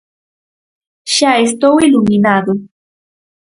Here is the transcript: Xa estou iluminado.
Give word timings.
Xa 1.15 1.31
estou 1.47 1.73
iluminado. 1.87 2.51